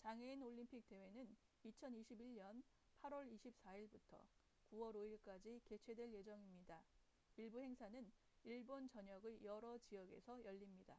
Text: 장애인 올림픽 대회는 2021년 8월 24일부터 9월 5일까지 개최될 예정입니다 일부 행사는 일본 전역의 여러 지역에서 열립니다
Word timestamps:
장애인 0.00 0.42
올림픽 0.42 0.86
대회는 0.88 1.26
2021년 1.64 2.62
8월 3.00 3.32
24일부터 3.32 4.20
9월 4.70 4.92
5일까지 4.94 5.62
개최될 5.64 6.12
예정입니다 6.12 6.84
일부 7.38 7.62
행사는 7.62 8.12
일본 8.44 8.90
전역의 8.90 9.42
여러 9.42 9.78
지역에서 9.78 10.44
열립니다 10.44 10.98